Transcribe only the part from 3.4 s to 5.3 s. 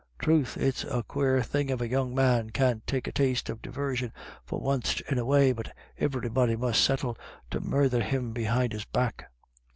of divarsion for wunst in a